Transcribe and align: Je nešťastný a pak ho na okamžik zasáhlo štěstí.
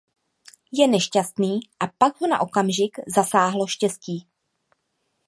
Je 0.73 0.81
nešťastný 0.89 1.53
a 1.79 1.85
pak 1.87 2.17
ho 2.25 2.27
na 2.27 2.41
okamžik 2.41 2.97
zasáhlo 3.07 3.67
štěstí. 3.69 4.25